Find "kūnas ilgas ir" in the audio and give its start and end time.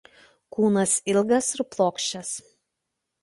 0.55-1.63